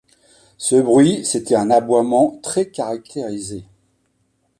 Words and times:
Ce 0.57 0.75
bruit, 0.77 1.23
c’était 1.27 1.53
un 1.53 1.69
aboiement 1.69 2.39
très-caractérisé. 2.41 3.65